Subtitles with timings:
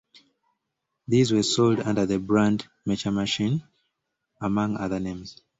[1.07, 3.61] These were sold under the brand "Mecha Machine,"
[4.41, 5.39] among other names.